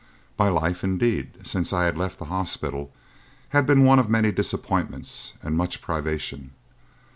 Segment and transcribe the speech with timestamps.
[0.39, 2.91] My life, indeed, since I had left the hospital
[3.49, 6.53] had been one of many disappointments and much privation.